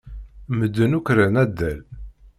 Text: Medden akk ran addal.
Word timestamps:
Medden 0.57 0.91
akk 0.97 1.07
ran 1.17 1.35
addal. 1.43 1.79